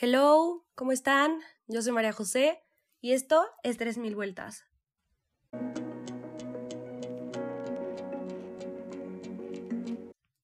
[0.00, 1.40] Hello, ¿cómo están?
[1.66, 2.62] Yo soy María José
[3.00, 4.64] y esto es 3000 vueltas.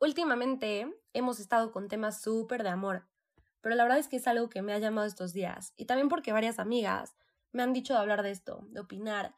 [0.00, 3.06] Últimamente hemos estado con temas súper de amor,
[3.60, 6.08] pero la verdad es que es algo que me ha llamado estos días y también
[6.08, 7.14] porque varias amigas
[7.52, 9.36] me han dicho de hablar de esto, de opinar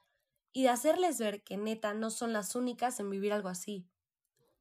[0.54, 3.86] y de hacerles ver que neta no son las únicas en vivir algo así.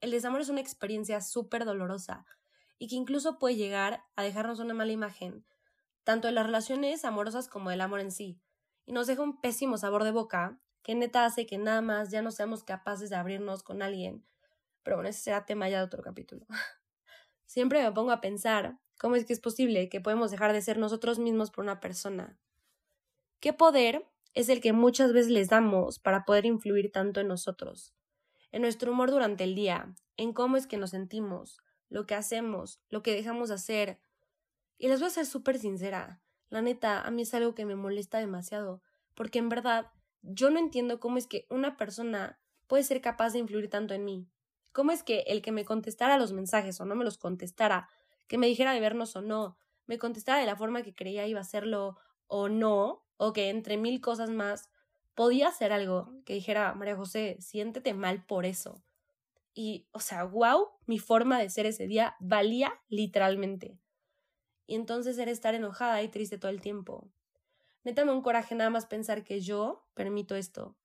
[0.01, 2.25] El desamor es una experiencia súper dolorosa
[2.79, 5.45] y que incluso puede llegar a dejarnos una mala imagen,
[6.03, 8.39] tanto de las relaciones amorosas como del amor en sí,
[8.85, 12.21] y nos deja un pésimo sabor de boca que neta hace que nada más ya
[12.21, 14.25] no seamos capaces de abrirnos con alguien.
[14.83, 16.45] Pero bueno, ese será tema ya de otro capítulo.
[17.45, 20.77] Siempre me pongo a pensar cómo es que es posible que podemos dejar de ser
[20.77, 22.39] nosotros mismos por una persona.
[23.41, 27.93] ¿Qué poder es el que muchas veces les damos para poder influir tanto en nosotros?
[28.53, 31.59] En nuestro humor durante el día, en cómo es que nos sentimos,
[31.89, 33.99] lo que hacemos, lo que dejamos de hacer.
[34.77, 36.21] Y les voy a ser súper sincera.
[36.49, 38.81] La neta, a mí es algo que me molesta demasiado,
[39.15, 43.39] porque en verdad yo no entiendo cómo es que una persona puede ser capaz de
[43.39, 44.27] influir tanto en mí.
[44.71, 47.89] ¿Cómo es que el que me contestara los mensajes o no me los contestara,
[48.27, 51.39] que me dijera de vernos o no, me contestara de la forma que creía iba
[51.39, 51.97] a hacerlo
[52.27, 54.69] o no, o que entre mil cosas más
[55.15, 58.83] podía hacer algo que dijera, María José, siéntete mal por eso.
[59.59, 63.79] Y, o sea, wow, mi forma de ser ese día valía literalmente.
[64.67, 67.09] Y entonces era estar enojada y triste todo el tiempo.
[67.83, 70.75] Neta me un coraje nada más pensar que yo permito esto.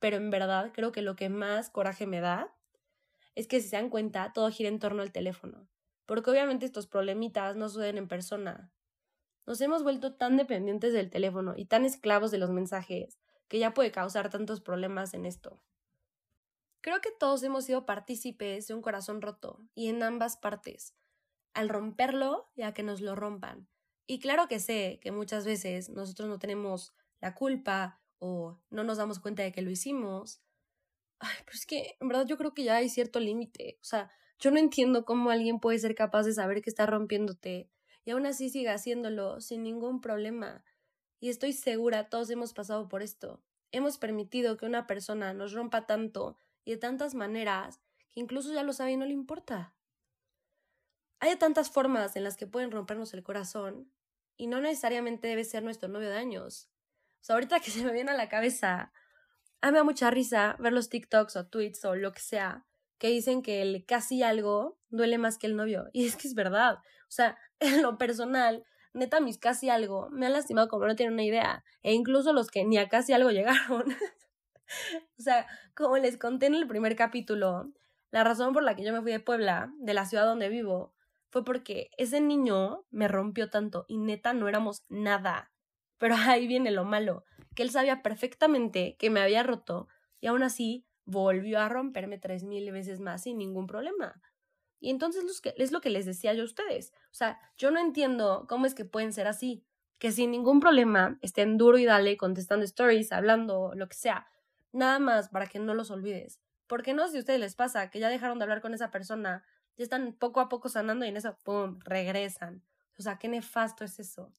[0.00, 2.52] Pero en verdad creo que lo que más coraje me da
[3.36, 5.68] es que si se dan cuenta todo gira en torno al teléfono.
[6.04, 8.72] Porque obviamente estos problemitas no suceden en persona.
[9.46, 13.72] Nos hemos vuelto tan dependientes del teléfono y tan esclavos de los mensajes que ya
[13.72, 15.62] puede causar tantos problemas en esto.
[16.86, 20.94] Creo que todos hemos sido partícipes de un corazón roto, y en ambas partes,
[21.52, 23.68] al romperlo y a que nos lo rompan.
[24.06, 28.98] Y claro que sé que muchas veces nosotros no tenemos la culpa o no nos
[28.98, 30.40] damos cuenta de que lo hicimos.
[31.18, 33.80] Ay, pero es que en verdad yo creo que ya hay cierto límite.
[33.80, 37.68] O sea, yo no entiendo cómo alguien puede ser capaz de saber que está rompiéndote
[38.04, 40.62] y aún así siga haciéndolo sin ningún problema.
[41.18, 43.42] Y estoy segura, todos hemos pasado por esto.
[43.72, 48.62] Hemos permitido que una persona nos rompa tanto y de tantas maneras que incluso ya
[48.62, 49.74] lo sabe y no le importa.
[51.20, 53.90] Hay tantas formas en las que pueden rompernos el corazón
[54.36, 56.68] y no necesariamente debe ser nuestro novio de años.
[57.22, 58.92] O sea, ahorita que se me viene a la cabeza,
[59.62, 62.66] a me da mucha risa ver los TikToks o tweets o lo que sea
[62.98, 65.88] que dicen que el casi algo duele más que el novio.
[65.92, 66.78] Y es que es verdad.
[67.02, 71.14] O sea, en lo personal, neta, mis casi algo me han lastimado como no tienen
[71.14, 71.64] una idea.
[71.82, 73.84] E incluso los que ni a casi algo llegaron.
[75.18, 77.72] o sea, como les conté en el primer capítulo,
[78.10, 80.94] la razón por la que yo me fui de Puebla, de la ciudad donde vivo,
[81.30, 85.52] fue porque ese niño me rompió tanto y neta no éramos nada.
[85.98, 89.88] Pero ahí viene lo malo, que él sabía perfectamente que me había roto
[90.20, 94.20] y aún así volvió a romperme tres mil veces más sin ningún problema.
[94.80, 95.24] Y entonces
[95.56, 96.92] es lo que les decía yo a ustedes.
[97.10, 99.64] O sea, yo no entiendo cómo es que pueden ser así,
[99.98, 104.26] que sin ningún problema estén duro y dale contestando stories, hablando, lo que sea,
[104.76, 106.40] nada más para que no los olvides.
[106.66, 108.90] Porque no sé si a ustedes les pasa que ya dejaron de hablar con esa
[108.90, 109.44] persona,
[109.76, 112.62] ya están poco a poco sanando y en eso, ¡pum!, regresan.
[112.98, 114.32] O sea, qué nefasto es eso.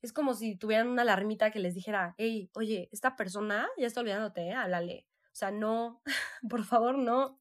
[0.00, 4.00] Es como si tuvieran una alarmita que les dijera, hey, oye, esta persona ya está
[4.00, 4.54] olvidándote, ¿eh?
[4.54, 5.06] háblale.
[5.32, 6.02] O sea, no,
[6.48, 7.40] por favor, no.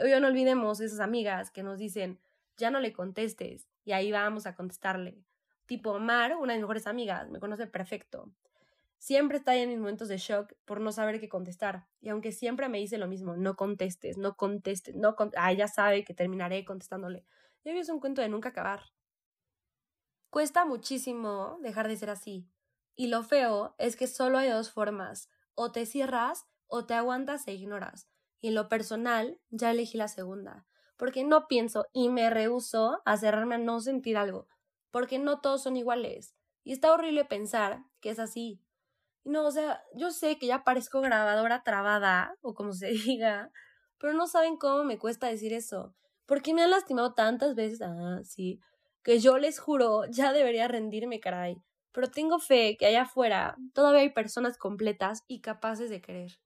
[0.00, 2.20] Oye, no olvidemos esas amigas que nos dicen,
[2.56, 5.24] ya no le contestes, y ahí vamos a contestarle.
[5.66, 8.30] Tipo, Mar, una de mis mejores amigas, me conoce perfecto.
[9.00, 11.86] Siempre está en mis momentos de shock por no saber qué contestar.
[12.02, 15.68] Y aunque siempre me dice lo mismo, no contestes, no contestes, no contestes, ah, ya
[15.68, 17.24] sabe que terminaré contestándole.
[17.64, 18.82] Y es un cuento de nunca acabar.
[20.28, 22.46] Cuesta muchísimo dejar de ser así.
[22.94, 25.30] Y lo feo es que solo hay dos formas.
[25.54, 28.06] O te cierras o te aguantas e ignoras.
[28.38, 30.66] Y en lo personal, ya elegí la segunda.
[30.98, 34.46] Porque no pienso y me rehuso a cerrarme a no sentir algo.
[34.90, 36.36] Porque no todos son iguales.
[36.64, 38.62] Y está horrible pensar que es así.
[39.24, 43.50] No, o sea, yo sé que ya parezco grabadora trabada, o como se diga,
[43.98, 45.94] pero no saben cómo me cuesta decir eso.
[46.26, 48.60] Porque me han lastimado tantas veces, ah, sí,
[49.02, 51.62] que yo les juro, ya debería rendirme, caray.
[51.92, 56.38] Pero tengo fe que allá afuera todavía hay personas completas y capaces de querer.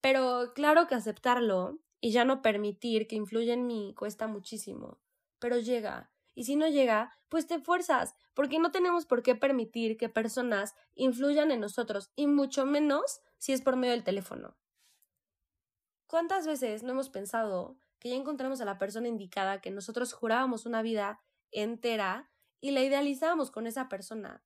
[0.00, 4.98] Pero claro que aceptarlo y ya no permitir que influya en mí cuesta muchísimo.
[5.38, 9.96] Pero llega, y si no llega, pues te fuerzas, porque no tenemos por qué permitir
[9.96, 14.56] que personas influyan en nosotros, y mucho menos si es por medio del teléfono.
[16.06, 20.66] ¿Cuántas veces no hemos pensado que ya encontramos a la persona indicada que nosotros jurábamos
[20.66, 22.30] una vida entera
[22.60, 24.42] y la idealizábamos con esa persona.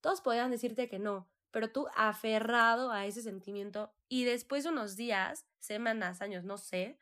[0.00, 4.96] Todos podían decirte que no, pero tú aferrado a ese sentimiento y después de unos
[4.96, 6.98] días, semanas, años, no sé,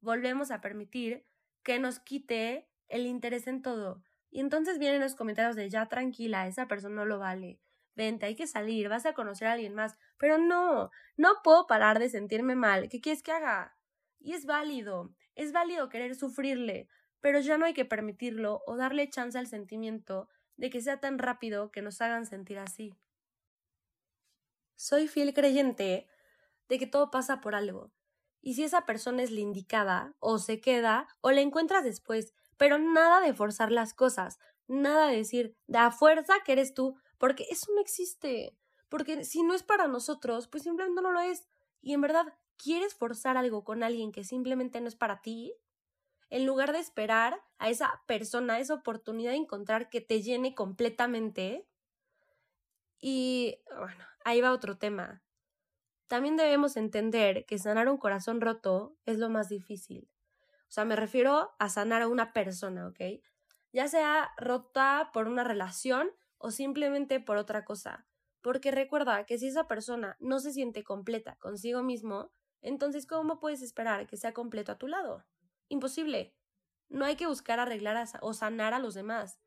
[0.00, 1.26] volvemos a permitir
[1.62, 4.02] que nos quite el interés en todo.
[4.30, 7.60] Y entonces vienen los comentarios de ya tranquila, esa persona no lo vale.
[7.94, 9.98] Vente, hay que salir, vas a conocer a alguien más.
[10.18, 12.88] Pero no, no puedo parar de sentirme mal.
[12.88, 13.76] ¿Qué quieres que haga?
[14.20, 16.88] Y es válido, es válido querer sufrirle,
[17.20, 21.18] pero ya no hay que permitirlo o darle chance al sentimiento de que sea tan
[21.18, 22.94] rápido que nos hagan sentir así.
[24.76, 26.08] Soy fiel creyente
[26.68, 27.92] de que todo pasa por algo,
[28.40, 32.78] y si esa persona es la indicada, o se queda, o la encuentras después, pero
[32.78, 37.72] nada de forzar las cosas, nada de decir, da fuerza que eres tú, porque eso
[37.74, 38.54] no existe,
[38.90, 41.48] porque si no es para nosotros, pues simplemente no lo es,
[41.80, 42.26] y en verdad,
[42.56, 45.54] ¿quieres forzar algo con alguien que simplemente no es para ti?
[46.30, 51.66] en lugar de esperar a esa persona, esa oportunidad de encontrar que te llene completamente.
[53.00, 55.22] Y bueno, ahí va otro tema.
[56.06, 60.08] También debemos entender que sanar un corazón roto es lo más difícil.
[60.68, 63.00] O sea, me refiero a sanar a una persona, ¿ok?
[63.72, 68.06] Ya sea rota por una relación o simplemente por otra cosa.
[68.42, 73.62] Porque recuerda que si esa persona no se siente completa consigo mismo, entonces ¿cómo puedes
[73.62, 75.24] esperar que sea completo a tu lado?
[75.68, 76.34] Imposible.
[76.88, 79.40] No hay que buscar arreglar o sanar a los demás.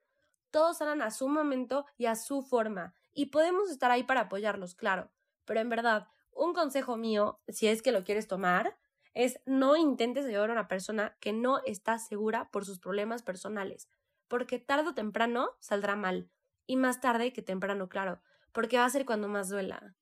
[0.51, 4.75] Todos sanan a su momento y a su forma, y podemos estar ahí para apoyarlos,
[4.75, 5.12] claro.
[5.45, 8.77] Pero en verdad, un consejo mío, si es que lo quieres tomar,
[9.13, 13.89] es no intentes ayudar a una persona que no está segura por sus problemas personales,
[14.27, 16.29] porque tarde o temprano saldrá mal,
[16.65, 18.21] y más tarde que temprano, claro,
[18.51, 19.95] porque va a ser cuando más duela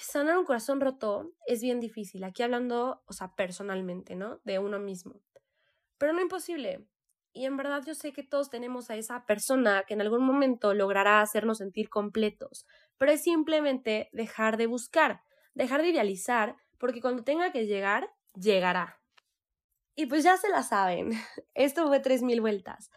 [0.00, 4.40] sanar un corazón roto es bien difícil, aquí hablando, o sea, personalmente, ¿no?
[4.44, 5.20] De uno mismo.
[5.98, 6.86] Pero no imposible.
[7.32, 10.72] Y en verdad yo sé que todos tenemos a esa persona que en algún momento
[10.72, 12.66] logrará hacernos sentir completos,
[12.96, 15.20] pero es simplemente dejar de buscar,
[15.54, 19.00] dejar de idealizar, porque cuando tenga que llegar, llegará.
[19.94, 21.10] Y pues ya se la saben,
[21.54, 22.90] esto fue tres mil vueltas.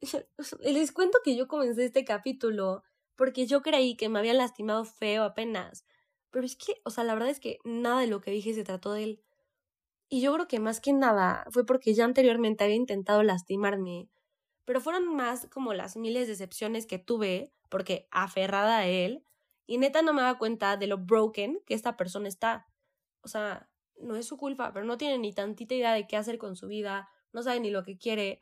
[0.60, 2.82] Les cuento que yo comencé este capítulo
[3.16, 5.84] porque yo creí que me habían lastimado feo apenas.
[6.30, 8.64] Pero es que, o sea, la verdad es que nada de lo que dije se
[8.64, 9.22] trató de él.
[10.08, 14.08] Y yo creo que más que nada fue porque ya anteriormente había intentado lastimarme.
[14.64, 19.22] Pero fueron más como las miles de decepciones que tuve, porque aferrada a él,
[19.66, 22.66] y neta no me daba cuenta de lo broken que esta persona está.
[23.22, 23.68] O sea,
[23.98, 26.68] no es su culpa, pero no tiene ni tantita idea de qué hacer con su
[26.68, 28.40] vida, no sabe ni lo que quiere.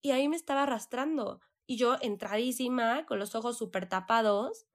[0.00, 4.66] Y ahí me estaba arrastrando y yo entradísima, con los ojos súper tapados.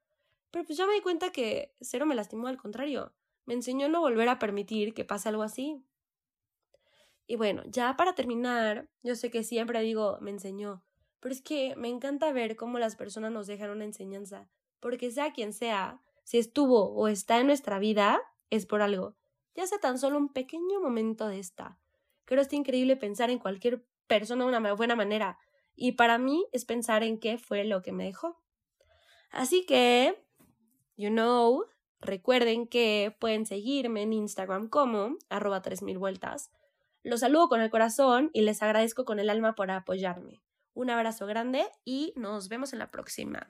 [0.52, 3.14] Pero pues ya me di cuenta que cero me lastimó, al contrario,
[3.46, 5.84] me enseñó a no volver a permitir que pase algo así.
[7.26, 10.84] Y bueno, ya para terminar, yo sé que siempre digo, me enseñó,
[11.20, 15.32] pero es que me encanta ver cómo las personas nos dejan una enseñanza, porque sea
[15.32, 19.16] quien sea, si estuvo o está en nuestra vida, es por algo,
[19.56, 21.80] ya sea tan solo un pequeño momento de esta.
[22.26, 25.38] Creo está increíble pensar en cualquier persona de una buena manera,
[25.76, 28.42] y para mí es pensar en qué fue lo que me dejó.
[29.32, 30.24] Así que,
[30.96, 31.66] you know,
[32.00, 36.52] recuerden que pueden seguirme en Instagram como arroba 3000 vueltas.
[37.02, 40.42] Los saludo con el corazón y les agradezco con el alma por apoyarme.
[40.74, 43.48] Un abrazo grande y nos vemos en la próxima.